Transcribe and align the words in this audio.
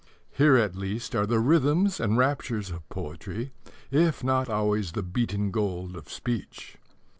Here 0.31 0.57
at 0.57 0.75
least 0.75 1.13
are 1.13 1.27
the 1.27 1.39
rhythms 1.39 1.99
and 1.99 2.17
raptures 2.17 2.71
of 2.71 2.89
poetry, 2.89 3.51
if 3.91 4.23
not 4.23 4.49
always 4.49 4.93
the 4.93 5.03
beaten 5.03 5.51
gold 5.51 5.95
of 5.95 6.09
speech. 6.09 6.77